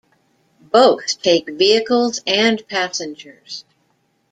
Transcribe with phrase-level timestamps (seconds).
[0.71, 3.65] Both take vehicles and passengers.